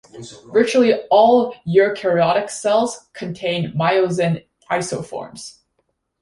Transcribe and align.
Virtually 0.51 0.95
all 1.11 1.53
eukaryotic 1.67 2.49
cells 2.49 3.07
contain 3.13 3.71
myosin 3.73 4.43
isoforms. 4.71 5.59